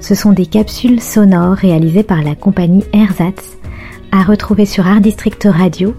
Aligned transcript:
ce 0.00 0.14
sont 0.14 0.32
des 0.32 0.46
capsules 0.46 1.00
sonores 1.00 1.54
réalisées 1.54 2.02
par 2.02 2.22
la 2.22 2.34
compagnie 2.34 2.84
Ersatz, 2.92 3.56
à 4.12 4.22
retrouver 4.22 4.66
sur 4.66 4.86
Art 4.86 5.00
District 5.00 5.46
Radio 5.50 5.94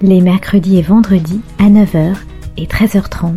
les 0.00 0.20
mercredis 0.20 0.78
et 0.78 0.82
vendredis 0.82 1.40
à 1.58 1.64
9h 1.64 2.14
et 2.56 2.66
13h30. 2.66 3.36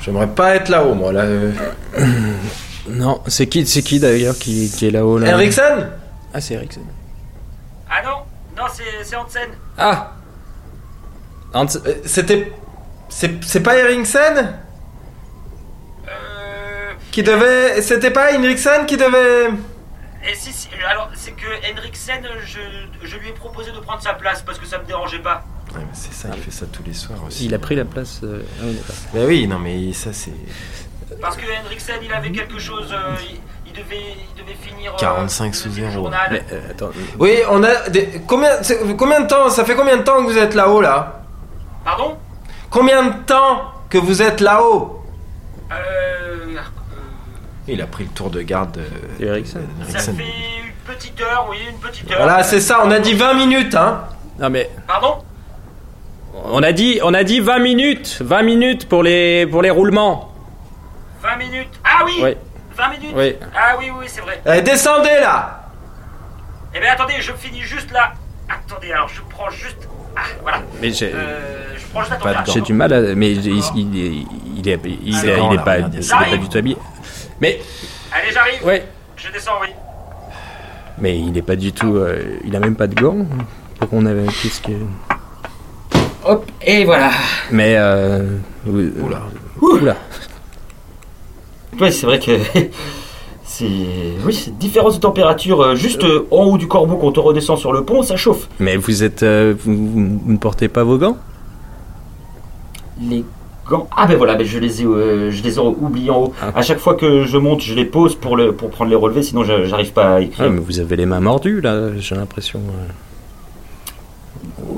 J'aimerais 0.00 0.28
pas 0.28 0.54
être 0.54 0.68
là-haut, 0.68 0.94
moi. 0.94 1.12
Là, 1.12 1.22
euh. 1.22 1.52
Non, 2.88 3.20
c'est 3.26 3.48
qui, 3.48 3.66
c'est 3.66 3.82
qui 3.82 3.98
d'ailleurs 3.98 4.36
qui, 4.36 4.70
qui 4.70 4.86
est 4.86 4.90
là-haut 4.92 5.18
là? 5.18 5.34
Henriksen 5.34 5.88
Ah, 6.32 6.40
c'est 6.40 6.54
Eriksen. 6.54 6.84
Ah 7.90 8.00
non 8.04 8.18
Non, 8.56 8.68
c'est 8.72 9.16
Hansen. 9.16 9.48
Ah 9.76 10.15
C'était. 12.04 12.52
C'est 13.08 13.44
c'est 13.44 13.60
pas 13.62 13.76
Eriksen? 13.76 14.54
Euh. 16.08 16.92
Qui 17.10 17.22
devait. 17.22 17.80
C'était 17.82 18.10
pas 18.10 18.32
Henriksen 18.36 18.86
qui 18.86 18.96
devait. 18.96 19.48
Et 20.28 20.34
si, 20.34 20.52
si, 20.52 20.68
alors, 20.90 21.08
c'est 21.14 21.32
que 21.32 21.46
Henriksen, 21.72 22.20
je, 22.44 22.58
je 23.06 23.16
lui 23.18 23.28
ai 23.28 23.32
proposé 23.32 23.70
de 23.70 23.78
prendre 23.78 24.02
sa 24.02 24.14
place 24.14 24.42
parce 24.42 24.58
que 24.58 24.66
ça 24.66 24.78
me 24.78 24.84
dérangeait 24.84 25.20
pas. 25.20 25.44
Ouais, 25.72 25.80
mais 25.80 25.86
c'est 25.94 26.12
ça, 26.12 26.28
il 26.36 26.42
fait 26.42 26.50
ça 26.50 26.66
tous 26.72 26.82
les 26.84 26.94
soirs 26.94 27.18
aussi. 27.26 27.46
Il 27.46 27.54
a 27.54 27.58
pris 27.60 27.76
la 27.76 27.84
place. 27.84 28.20
euh, 28.24 28.42
ah 28.60 28.64
oui. 28.66 28.78
Bah 29.14 29.20
oui, 29.26 29.46
non, 29.46 29.58
mais 29.60 29.92
ça, 29.92 30.12
c'est. 30.12 30.32
Parce 31.20 31.36
que 31.36 31.42
Henriksen, 31.64 31.96
il 32.02 32.12
avait 32.12 32.32
quelque 32.32 32.58
chose. 32.58 32.92
euh, 32.92 33.14
il, 33.30 33.36
il 33.68 33.72
devait, 33.72 34.02
il 34.36 34.42
devait 34.42 34.56
finir. 34.60 34.92
euh, 34.94 34.98
45 34.98 35.46
il 35.46 35.54
sous 35.54 35.68
devait 35.68 35.74
finir 35.76 35.90
zéro. 35.92 36.06
le 36.06 36.12
journal. 36.12 36.28
Mais, 36.32 36.44
euh, 36.52 36.70
attends, 36.70 36.90
Oui, 37.20 37.36
on 37.48 37.62
a. 37.62 37.88
Des... 37.88 38.20
Combien, 38.26 38.50
combien 38.98 39.20
de 39.20 39.28
temps 39.28 39.48
Ça 39.48 39.64
fait 39.64 39.76
combien 39.76 39.96
de 39.96 40.02
temps 40.02 40.16
que 40.24 40.30
vous 40.30 40.38
êtes 40.38 40.54
là-haut, 40.54 40.80
là? 40.80 41.22
Pardon 41.86 42.18
Combien 42.68 43.04
de 43.04 43.12
temps 43.26 43.62
que 43.88 43.96
vous 43.96 44.20
êtes 44.20 44.40
là-haut 44.40 45.04
euh, 45.70 45.74
euh, 45.76 46.54
Il 47.68 47.80
a 47.80 47.86
pris 47.86 48.02
le 48.02 48.10
tour 48.10 48.28
de 48.28 48.42
garde 48.42 48.72
de. 48.72 49.24
Eriksen. 49.24 49.68
Ça 49.88 50.00
fait 50.00 50.10
une 50.12 50.72
petite 50.84 51.20
heure, 51.20 51.46
oui, 51.48 51.58
une 51.70 51.78
petite 51.78 52.10
heure. 52.10 52.18
Voilà, 52.18 52.42
c'est 52.42 52.58
ça, 52.58 52.80
on 52.84 52.90
a 52.90 52.98
dit 52.98 53.14
20 53.14 53.34
minutes, 53.34 53.76
hein 53.76 54.02
non 54.40 54.50
mais 54.50 54.68
Pardon 54.86 55.22
on 56.44 56.62
a 56.62 56.72
dit, 56.72 56.98
on 57.02 57.14
a 57.14 57.22
dit 57.22 57.38
20 57.40 57.60
minutes, 57.60 58.18
20 58.20 58.42
minutes 58.42 58.88
pour 58.88 59.04
les, 59.04 59.46
pour 59.46 59.62
les 59.62 59.70
roulements. 59.70 60.34
20 61.22 61.36
minutes. 61.36 61.80
Ah 61.84 62.02
oui 62.04 62.18
Oui. 62.20 62.36
20 62.76 62.88
minutes 62.90 63.12
Oui. 63.16 63.36
Ah 63.56 63.76
oui, 63.78 63.90
oui, 63.96 64.06
c'est 64.08 64.20
vrai. 64.20 64.42
Eh, 64.44 64.60
descendez, 64.60 65.18
là 65.20 65.70
Eh 66.74 66.80
bien, 66.80 66.92
attendez, 66.92 67.14
je 67.20 67.32
finis 67.32 67.62
juste 67.62 67.90
là. 67.92 68.12
Attendez, 68.50 68.92
alors 68.92 69.08
je 69.08 69.22
prends 69.30 69.48
juste. 69.50 69.88
Ah, 70.16 70.20
voilà. 70.42 70.62
Mais 70.80 70.90
j'ai, 70.92 71.12
Euh, 71.14 71.74
j'ai 72.46 72.60
du 72.62 72.72
mal 72.72 72.92
à, 72.92 73.00
mais 73.14 73.32
il, 73.32 73.46
il, 73.46 73.62
il 73.76 73.98
est, 73.98 74.12
il 74.58 74.68
est, 74.68 74.80
il 75.04 75.14
C'est 75.14 75.28
est, 75.28 75.36
grand, 75.36 75.50
il 75.50 75.54
est 75.54 75.56
là, 75.58 75.62
pas, 75.62 75.78
il 75.78 75.98
est 75.98 76.30
pas 76.30 76.36
du 76.36 76.48
tout 76.48 76.58
habillé. 76.58 76.76
Mais, 77.40 77.60
Allez, 78.12 78.32
j'arrive. 78.32 78.64
ouais, 78.64 78.86
Je 79.16 79.30
descends, 79.30 79.52
oui. 79.60 79.68
mais 80.98 81.18
il 81.18 81.36
est 81.36 81.42
pas 81.42 81.56
du 81.56 81.72
tout, 81.72 81.96
euh, 81.96 82.38
il 82.44 82.54
a 82.56 82.60
même 82.60 82.76
pas 82.76 82.86
de 82.86 82.94
gants. 82.94 83.26
Pour 83.78 83.90
qu'on 83.90 84.06
avait, 84.06 84.24
qu'est-ce 84.26 84.60
que. 84.62 84.72
Hop, 86.24 86.50
et 86.62 86.84
voilà. 86.84 87.10
Mais, 87.50 87.74
euh, 87.76 88.38
Oula. 88.66 89.22
oula. 89.60 89.96
Ouais, 91.78 91.90
c'est 91.90 92.06
vrai 92.06 92.18
que. 92.18 92.32
C'est. 93.58 93.66
Oui, 94.26 94.52
différence 94.60 94.96
de 94.96 95.00
température. 95.00 95.60
euh, 95.62 95.74
Juste 95.74 96.04
euh, 96.04 96.26
en 96.30 96.44
haut 96.44 96.58
du 96.58 96.68
corbeau, 96.68 96.96
quand 96.96 97.16
on 97.16 97.22
redescend 97.22 97.56
sur 97.58 97.72
le 97.72 97.84
pont, 97.84 98.02
ça 98.02 98.16
chauffe. 98.16 98.48
Mais 98.60 98.76
vous 98.76 99.02
êtes, 99.02 99.22
euh, 99.22 99.54
vous, 99.58 99.72
ne 100.26 100.36
portez 100.36 100.68
pas 100.68 100.84
vos 100.84 100.98
gants? 100.98 101.16
Les 103.00 103.24
gants. 103.68 103.88
Ah, 103.96 104.06
ben 104.06 104.16
voilà, 104.16 104.34
ben 104.34 104.46
je, 104.46 104.58
les 104.58 104.82
ai, 104.82 104.84
euh, 104.84 105.30
je 105.30 105.42
les 105.42 105.56
ai 105.56 105.60
oubliés 105.60 106.10
en 106.10 106.24
haut. 106.24 106.32
Ah. 106.42 106.52
À 106.54 106.62
chaque 106.62 106.78
fois 106.78 106.94
que 106.94 107.24
je 107.24 107.38
monte, 107.38 107.62
je 107.62 107.74
les 107.74 107.84
pose 107.86 108.14
pour, 108.14 108.36
le, 108.36 108.52
pour 108.52 108.68
prendre 108.70 108.90
les 108.90 108.96
relevés, 108.96 109.22
sinon 109.22 109.42
je- 109.44 109.64
j'arrive 109.64 109.92
pas 109.92 110.04
à 110.04 110.14
Ah, 110.16 110.20
écrire. 110.20 110.50
mais 110.50 110.60
vous 110.60 110.78
avez 110.78 110.96
les 110.96 111.06
mains 111.06 111.20
mordues 111.20 111.60
là, 111.62 111.96
j'ai 111.98 112.14
l'impression. 112.14 112.60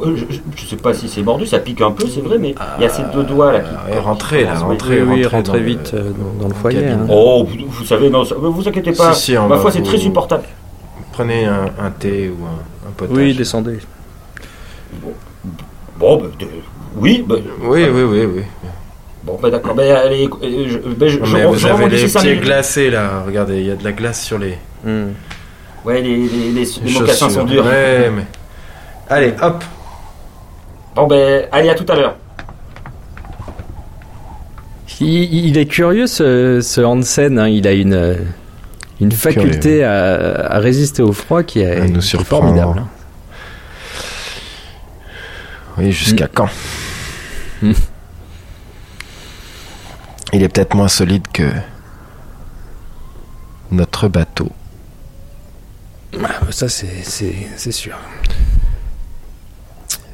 Euh. 0.07 0.17
Je, 0.57 0.67
sais 0.67 0.77
pas 0.77 0.95
si 0.95 1.09
c'est 1.09 1.23
mordu, 1.23 1.47
ça 1.47 1.59
pique 1.59 1.81
un 1.81 1.91
peu, 1.91 2.07
c'est 2.07 2.21
vrai, 2.21 2.39
mais 2.39 2.55
il 2.79 2.83
y 2.83 2.87
a 2.87 2.89
ces 2.89 3.03
deux 3.15 3.25
doigts 3.25 3.53
là 3.53 3.61
qui. 3.61 3.71
Ah, 3.97 4.01
rentrez, 4.01 4.45
là, 4.45 4.55
rentrez. 4.59 5.03
oui, 5.03 5.19
oui, 5.21 5.27
rentrez 5.27 5.61
vite 5.61 5.93
euh, 5.95 6.11
dans, 6.11 6.43
dans 6.43 6.49
le 6.49 6.55
foyer. 6.55 6.87
hein. 6.87 7.07
Oh, 7.11 7.47
vous, 7.49 7.67
vous 7.69 7.85
savez, 7.85 8.11
non, 8.11 8.25
ça- 8.25 8.35
vous 8.39 8.69
inquiétez 8.69 8.93
pas. 8.93 9.13
Si, 9.15 9.33
si, 9.33 9.37
on 9.39 9.49
Ma 9.49 9.59
foi, 9.59 9.71
c'est 9.71 9.83
très 9.83 9.99
supportable. 9.99 10.45
Prenez 11.13 11.47
un, 11.47 11.65
un 11.81 11.91
thé 11.91 12.31
ou 12.31 12.45
un, 12.45 12.89
un 12.89 12.93
potage. 12.97 13.17
Oui, 13.17 13.35
descendez. 13.35 13.79
Bon, 15.99 16.17
ben, 16.17 16.31
de- 16.39 16.47
oui, 16.97 17.25
ben, 17.27 17.43
Oui, 17.63 17.85
oui, 17.93 18.03
oui, 18.03 18.27
oui. 18.37 18.43
bon, 19.25 19.39
ben 19.43 19.51
d'accord. 19.51 19.75
Ben, 19.75 19.95
allez, 19.97 20.29
euh, 20.43 20.67
je, 20.69 20.79
ben, 20.79 21.09
je, 21.09 21.19
mais 21.19 21.45
vous 21.45 21.55
je 21.57 21.67
avez 21.69 21.89
les 21.89 22.07
pieds 22.07 22.37
glacés, 22.37 22.91
là. 22.91 23.23
Regardez, 23.27 23.59
il 23.61 23.67
y 23.67 23.71
a 23.71 23.77
de 23.77 23.85
la 23.85 23.93
glace 23.93 24.23
sur 24.25 24.39
les, 24.39 24.57
Hmm. 24.85 25.09
Ouais, 25.85 26.01
les, 26.01 26.17
les, 26.17 26.29
les, 26.29 26.51
les 26.53 26.65
les 26.85 26.93
mocassins 27.01 27.29
sont 27.31 27.45
durs. 27.45 27.65
Ouais, 27.65 28.11
mais... 28.15 28.27
Allez, 29.09 29.33
hop 29.43 29.65
Bon, 30.99 31.07
ben, 31.07 31.47
allez, 31.53 31.69
à 31.71 31.75
tout 31.77 31.87
à 31.93 31.95
l'heure. 31.95 32.17
Il, 35.01 35.33
il 35.33 35.57
est 35.57 35.67
curieux 35.67 36.09
ce, 36.09 36.61
ce 36.61 36.81
Hansen, 36.81 37.39
hein, 37.39 37.47
il 37.49 37.69
a 37.69 37.73
une, 37.73 37.95
euh, 37.95 38.17
une 39.01 39.13
faculté 39.13 39.85
à, 39.85 40.55
à 40.55 40.59
résister 40.59 41.03
au 41.03 41.13
froid 41.13 41.45
qui 41.45 41.61
est, 41.61 41.77
À 41.81 41.85
nous 41.87 41.93
qui 41.93 41.99
est 41.99 42.01
surprendre. 42.01 42.43
formidable. 42.47 42.81
hein. 42.81 42.89
Oui, 45.79 45.93
jusqu'à 45.93 46.27
quand 46.27 46.49
Mm. 47.63 47.73
Il 50.33 50.43
est 50.43 50.49
peut-être 50.49 50.75
moins 50.75 50.89
solide 50.89 51.27
que 51.33 51.49
notre 53.73 54.09
bateau. 54.09 54.51
Ah, 56.23 56.29
ça 56.51 56.69
c'est 56.69 57.73
sûr. 57.73 57.97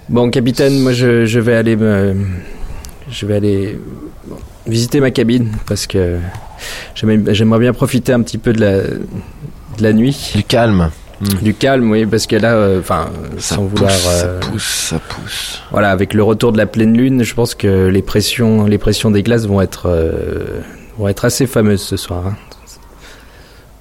Bon, 0.09 0.31
capitaine, 0.31 0.79
moi 0.81 0.93
je, 0.93 1.25
je 1.25 1.41
vais 1.41 1.55
aller 1.55 1.77
me, 1.77 2.15
je 3.11 3.27
vais 3.27 3.37
aller 3.37 3.79
visiter 4.67 5.01
ma 5.01 5.11
cabine 5.11 5.53
parce 5.67 5.87
que 5.87 6.19
j'aimerais 6.95 7.59
bien 7.61 7.73
profiter 7.73 8.13
un 8.13 8.21
petit 8.23 8.39
peu 8.39 8.53
de 8.53 8.61
la, 8.61 8.79
de 8.83 9.83
la 9.83 9.93
nuit, 9.95 10.33
Du 10.35 10.45
calme. 10.45 10.91
du 11.43 11.55
calme, 11.55 11.91
oui, 11.91 12.05
parce 12.05 12.27
que 12.27 12.37
là, 12.37 12.53
euh, 12.55 12.81
enfin, 12.81 13.09
sans 13.39 13.63
pousse, 13.67 13.71
vouloir, 13.71 13.91
ça 13.93 14.27
euh, 14.27 14.41
pousse, 14.41 14.65
ça 14.91 14.99
pousse. 14.99 15.63
voilà, 15.71 15.91
avec 15.91 16.13
le 16.13 16.23
retour 16.23 16.53
de 16.53 16.59
la 16.59 16.67
pleine 16.67 16.95
lune, 16.97 17.23
je 17.23 17.35
pense 17.35 17.55
que 17.55 17.87
les 17.87 18.03
pressions, 18.03 18.67
les 18.67 18.79
pressions 18.79 19.11
des 19.11 19.23
glaces 19.23 19.47
vont 19.47 19.63
être, 19.63 19.87
euh, 19.87 20.61
vont 20.99 21.09
être 21.09 21.25
assez 21.25 21.47
fameuses 21.47 21.83
ce 21.83 21.97
soir. 21.97 22.27
hein. 22.27 22.37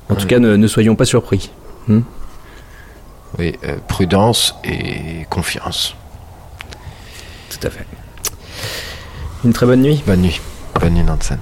En 0.09 0.16
tout 0.16 0.22
Ouais. 0.22 0.28
cas, 0.28 0.40
ne, 0.40 0.55
ne 0.55 0.67
soyons 0.67 0.95
pas 0.95 1.05
surpris. 1.05 1.49
Oui, 1.90 3.55
euh, 3.66 3.75
prudence 3.87 4.55
et 4.64 5.25
confiance. 5.29 5.96
Une 9.45 9.53
très 9.53 9.65
bonne 9.65 9.81
nuit. 9.81 10.03
Bonne 10.05 10.21
nuit. 10.21 10.41
Bonne 10.79 10.93
nuit, 10.93 11.03
Nansen. 11.03 11.37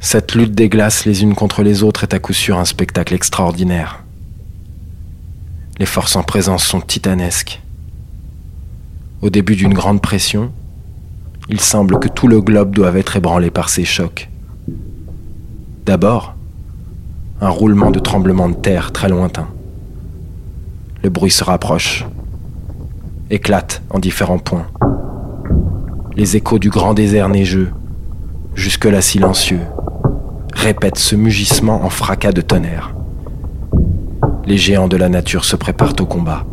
Cette 0.00 0.34
lutte 0.34 0.54
des 0.54 0.68
glaces 0.68 1.06
les 1.06 1.22
unes 1.22 1.34
contre 1.34 1.62
les 1.62 1.82
autres 1.82 2.04
est 2.04 2.14
à 2.14 2.20
coup 2.20 2.32
sûr 2.32 2.58
un 2.58 2.64
spectacle 2.64 3.14
extraordinaire. 3.14 4.04
Les 5.78 5.86
forces 5.86 6.14
en 6.14 6.22
présence 6.22 6.64
sont 6.64 6.80
titanesques. 6.80 7.60
Au 9.22 9.30
début 9.30 9.56
d'une 9.56 9.74
grande 9.74 10.00
pression, 10.00 10.52
il 11.48 11.60
semble 11.60 11.98
que 11.98 12.08
tout 12.08 12.28
le 12.28 12.40
globe 12.40 12.74
doive 12.74 12.96
être 12.96 13.16
ébranlé 13.16 13.50
par 13.50 13.70
ces 13.70 13.84
chocs. 13.84 14.28
D'abord, 15.86 16.34
un 17.42 17.50
roulement 17.50 17.90
de 17.90 17.98
tremblement 17.98 18.48
de 18.48 18.54
terre 18.54 18.90
très 18.90 19.10
lointain. 19.10 19.48
Le 21.02 21.10
bruit 21.10 21.30
se 21.30 21.44
rapproche, 21.44 22.06
éclate 23.28 23.82
en 23.90 23.98
différents 23.98 24.38
points. 24.38 24.66
Les 26.16 26.36
échos 26.36 26.58
du 26.58 26.70
grand 26.70 26.94
désert 26.94 27.28
neigeux, 27.28 27.70
jusque-là 28.54 29.02
silencieux, 29.02 29.60
répète 30.54 30.96
ce 30.96 31.16
mugissement 31.16 31.84
en 31.84 31.90
fracas 31.90 32.32
de 32.32 32.40
tonnerre. 32.40 32.94
Les 34.46 34.56
géants 34.56 34.88
de 34.88 34.96
la 34.96 35.10
nature 35.10 35.44
se 35.44 35.56
préparent 35.56 36.00
au 36.00 36.06
combat. 36.06 36.46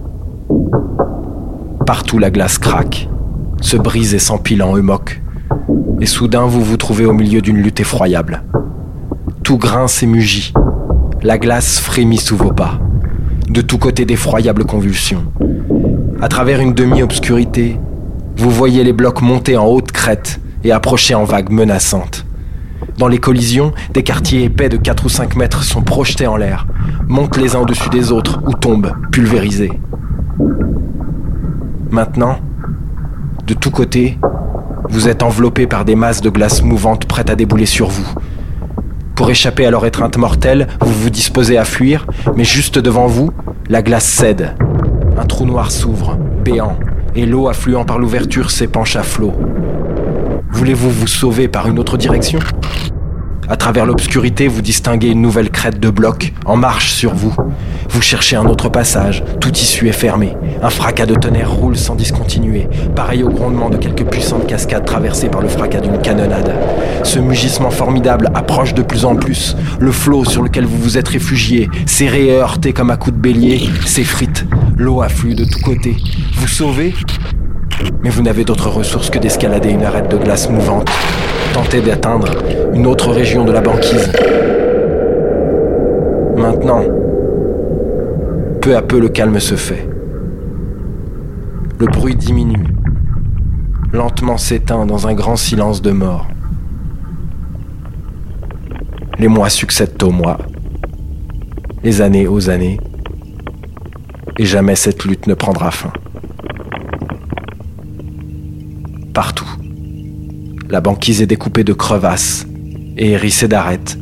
Partout 1.85 2.19
la 2.19 2.31
glace 2.31 2.57
craque, 2.57 3.07
se 3.61 3.77
brise 3.77 4.13
et 4.13 4.19
s'empile 4.19 4.61
en 4.61 4.75
humoc, 4.75 5.21
et 6.01 6.05
soudain 6.05 6.47
vous 6.47 6.61
vous 6.61 6.77
trouvez 6.77 7.05
au 7.05 7.13
milieu 7.13 7.41
d'une 7.41 7.61
lutte 7.61 7.79
effroyable. 7.79 8.43
Tout 9.51 9.57
grince 9.57 10.01
et 10.01 10.05
mugit, 10.05 10.53
la 11.23 11.37
glace 11.37 11.81
frémit 11.81 12.19
sous 12.19 12.37
vos 12.37 12.53
pas, 12.53 12.79
de 13.49 13.59
tous 13.59 13.77
côtés 13.77 14.05
d'effroyables 14.05 14.63
convulsions. 14.63 15.25
À 16.21 16.29
travers 16.29 16.61
une 16.61 16.73
demi-obscurité, 16.73 17.77
vous 18.37 18.49
voyez 18.49 18.81
les 18.85 18.93
blocs 18.93 19.21
monter 19.21 19.57
en 19.57 19.65
haute 19.65 19.91
crête 19.91 20.39
et 20.63 20.71
approcher 20.71 21.15
en 21.15 21.25
vagues 21.25 21.49
menaçantes. 21.49 22.25
Dans 22.97 23.09
les 23.09 23.17
collisions, 23.17 23.73
des 23.93 24.03
quartiers 24.03 24.45
épais 24.45 24.69
de 24.69 24.77
4 24.77 25.03
ou 25.03 25.09
5 25.09 25.35
mètres 25.35 25.63
sont 25.63 25.81
projetés 25.81 26.27
en 26.27 26.37
l'air, 26.37 26.65
montent 27.09 27.35
les 27.35 27.53
uns 27.53 27.59
au-dessus 27.59 27.89
des 27.89 28.13
autres 28.13 28.39
ou 28.47 28.53
tombent, 28.53 28.93
pulvérisés. 29.11 29.73
Maintenant, 31.89 32.37
de 33.45 33.53
tous 33.53 33.71
côtés, 33.71 34.17
vous 34.89 35.09
êtes 35.09 35.21
enveloppé 35.21 35.67
par 35.67 35.83
des 35.83 35.95
masses 35.95 36.21
de 36.21 36.29
glace 36.29 36.63
mouvantes 36.63 37.03
prêtes 37.03 37.29
à 37.29 37.35
débouler 37.35 37.65
sur 37.65 37.89
vous. 37.89 38.07
Pour 39.21 39.29
échapper 39.29 39.67
à 39.67 39.69
leur 39.69 39.85
étreinte 39.85 40.17
mortelle, 40.17 40.65
vous 40.79 40.91
vous 40.91 41.11
disposez 41.11 41.55
à 41.55 41.63
fuir, 41.63 42.07
mais 42.35 42.43
juste 42.43 42.79
devant 42.79 43.05
vous, 43.05 43.29
la 43.69 43.83
glace 43.83 44.07
cède. 44.07 44.55
Un 45.15 45.25
trou 45.25 45.45
noir 45.45 45.69
s'ouvre, 45.69 46.17
béant, 46.43 46.75
et 47.13 47.27
l'eau 47.27 47.47
affluant 47.47 47.85
par 47.85 47.99
l'ouverture 47.99 48.49
s'épanche 48.49 48.95
à 48.95 49.03
flot. 49.03 49.33
Voulez-vous 50.49 50.89
vous 50.89 51.05
sauver 51.05 51.47
par 51.47 51.67
une 51.67 51.77
autre 51.77 51.97
direction? 51.97 52.39
À 53.47 53.57
travers 53.57 53.85
l'obscurité, 53.85 54.47
vous 54.47 54.63
distinguez 54.63 55.09
une 55.09 55.21
nouvelle 55.21 55.51
crête 55.51 55.79
de 55.79 55.91
blocs 55.91 56.33
en 56.45 56.55
marche 56.55 56.91
sur 56.91 57.13
vous. 57.13 57.35
Vous 57.91 58.01
cherchez 58.01 58.35
un 58.35 58.47
autre 58.47 58.69
passage, 58.69 59.23
tout 59.39 59.51
issue 59.51 59.87
est 59.87 59.91
fermé. 59.91 60.35
Un 60.63 60.69
fracas 60.69 61.07
de 61.07 61.15
tonnerre 61.15 61.51
roule 61.51 61.75
sans 61.75 61.95
discontinuer, 61.95 62.67
pareil 62.95 63.23
au 63.23 63.29
grondement 63.29 63.71
de 63.71 63.77
quelques 63.77 64.05
puissantes 64.05 64.45
cascades 64.45 64.85
traversées 64.85 65.27
par 65.27 65.41
le 65.41 65.47
fracas 65.47 65.79
d'une 65.79 65.97
canonnade. 65.97 66.53
Ce 67.03 67.17
mugissement 67.17 67.71
formidable 67.71 68.29
approche 68.35 68.75
de 68.75 68.83
plus 68.83 69.03
en 69.03 69.15
plus. 69.15 69.55
Le 69.79 69.91
flot 69.91 70.23
sur 70.23 70.43
lequel 70.43 70.65
vous 70.65 70.77
vous 70.77 70.97
êtes 70.99 71.07
réfugié, 71.07 71.67
serré 71.87 72.27
et 72.27 72.33
heurté 72.33 72.73
comme 72.73 72.91
à 72.91 72.97
coups 72.97 73.15
de 73.15 73.21
bélier, 73.21 73.69
s'effrite. 73.85 74.45
L'eau 74.77 75.01
afflue 75.01 75.33
de 75.33 75.45
tous 75.45 75.61
côtés. 75.61 75.97
Vous 76.35 76.47
sauvez? 76.47 76.93
Mais 78.03 78.11
vous 78.11 78.21
n'avez 78.21 78.43
d'autre 78.43 78.69
ressource 78.69 79.09
que 79.09 79.17
d'escalader 79.17 79.69
une 79.69 79.83
arête 79.83 80.11
de 80.11 80.17
glace 80.17 80.47
mouvante, 80.47 80.91
tenter 81.53 81.81
d'atteindre 81.81 82.35
une 82.73 82.85
autre 82.85 83.09
région 83.09 83.45
de 83.45 83.51
la 83.51 83.61
banquise. 83.61 84.11
Maintenant, 86.37 86.83
peu 88.61 88.75
à 88.75 88.83
peu 88.83 88.99
le 88.99 89.09
calme 89.09 89.39
se 89.39 89.55
fait. 89.55 89.90
Le 91.81 91.87
bruit 91.87 92.15
diminue, 92.15 92.67
lentement 93.91 94.37
s'éteint 94.37 94.85
dans 94.85 95.07
un 95.07 95.15
grand 95.15 95.35
silence 95.35 95.81
de 95.81 95.89
mort. 95.89 96.27
Les 99.17 99.27
mois 99.27 99.49
succèdent 99.49 100.03
aux 100.03 100.11
mois, 100.11 100.37
les 101.83 102.01
années 102.01 102.27
aux 102.27 102.51
années, 102.51 102.79
et 104.37 104.45
jamais 104.45 104.75
cette 104.75 105.05
lutte 105.05 105.25
ne 105.25 105.33
prendra 105.33 105.71
fin. 105.71 105.91
partout. 109.15 109.49
La 110.69 110.81
banquise 110.81 111.23
est 111.23 111.25
découpée 111.25 111.63
de 111.63 111.73
crevasses 111.73 112.45
et 112.95 113.09
hérissée 113.09 113.47
d'arêtes. 113.47 113.97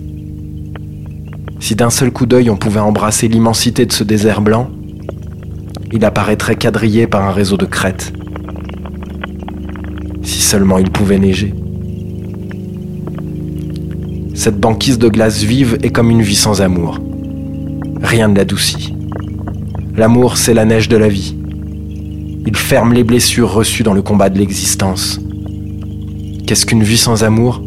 Si 1.61 1.75
d'un 1.75 1.89
seul 1.89 2.11
coup 2.11 2.25
d'œil 2.25 2.49
on 2.49 2.57
pouvait 2.57 2.81
embrasser 2.81 3.29
l'immensité 3.29 3.85
de 3.85 3.93
ce 3.93 4.03
désert 4.03 4.41
blanc, 4.41 4.69
il 5.91 6.05
apparaîtrait 6.05 6.55
quadrillé 6.55 7.07
par 7.07 7.23
un 7.23 7.31
réseau 7.31 7.57
de 7.57 7.65
crêtes. 7.65 8.13
Si 10.21 10.41
seulement 10.41 10.77
il 10.77 10.91
pouvait 10.91 11.17
neiger. 11.17 11.53
Cette 14.35 14.59
banquise 14.59 14.99
de 14.99 15.09
glace 15.09 15.43
vive 15.43 15.77
est 15.81 15.89
comme 15.89 16.11
une 16.11 16.21
vie 16.21 16.35
sans 16.35 16.61
amour. 16.61 16.99
Rien 18.01 18.27
ne 18.27 18.35
l'adoucit. 18.35 18.95
L'amour, 19.97 20.37
c'est 20.37 20.53
la 20.53 20.65
neige 20.65 20.87
de 20.87 20.97
la 20.97 21.09
vie. 21.09 21.35
Il 22.45 22.55
ferme 22.55 22.93
les 22.93 23.03
blessures 23.03 23.51
reçues 23.51 23.83
dans 23.83 23.93
le 23.93 24.01
combat 24.01 24.29
de 24.29 24.37
l'existence. 24.37 25.19
Qu'est-ce 26.45 26.65
qu'une 26.65 26.83
vie 26.83 26.97
sans 26.97 27.23
amour? 27.23 27.61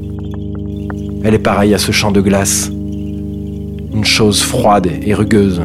Elle 1.25 1.35
est 1.35 1.39
pareille 1.39 1.75
à 1.75 1.79
ce 1.79 1.93
champ 1.93 2.11
de 2.11 2.21
glace. 2.21 2.71
Une 2.71 4.05
chose 4.05 4.41
froide 4.41 4.89
et 5.05 5.13
rugueuse, 5.13 5.61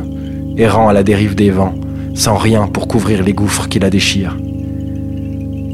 errant 0.58 0.90
à 0.90 0.94
la 0.94 1.04
dérive 1.04 1.36
des 1.36 1.50
vents, 1.50 1.74
sans 2.18 2.36
rien 2.36 2.66
pour 2.66 2.88
couvrir 2.88 3.24
les 3.24 3.34
gouffres 3.34 3.70
qui 3.70 3.78
la 3.78 3.92
déchirent, 3.92 4.36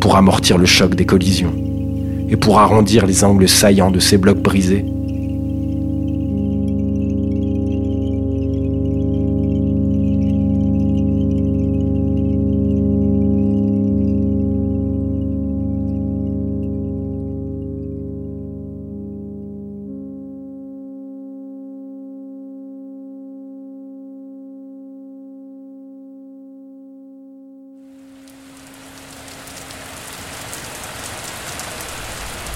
pour 0.02 0.18
amortir 0.18 0.58
le 0.58 0.66
choc 0.66 0.94
des 0.94 1.06
collisions, 1.06 1.54
et 2.28 2.36
pour 2.36 2.60
arrondir 2.60 3.06
les 3.06 3.24
angles 3.24 3.48
saillants 3.48 3.92
de 3.92 4.02
ces 4.02 4.18
blocs 4.18 4.42
brisés. 4.42 4.86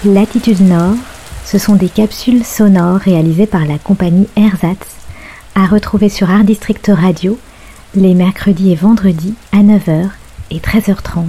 Latitude 0.04 0.60
Nord, 0.60 0.94
ce 1.44 1.58
sont 1.58 1.74
des 1.74 1.88
capsules 1.88 2.44
sonores 2.44 2.98
réalisées 3.00 3.48
par 3.48 3.64
la 3.64 3.78
compagnie 3.78 4.28
Ersatz, 4.36 4.78
à 5.56 5.66
retrouver 5.66 6.08
sur 6.08 6.30
Art 6.30 6.44
District 6.44 6.88
Radio 6.94 7.36
les 7.96 8.14
mercredis 8.14 8.70
et 8.70 8.76
vendredis 8.76 9.34
à 9.50 9.56
9h 9.56 10.08
et 10.52 10.58
13h30. 10.60 11.24